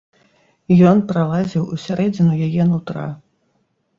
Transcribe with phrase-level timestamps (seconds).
[0.91, 3.07] Ён пралазіў у сярэдзіну яе нутра.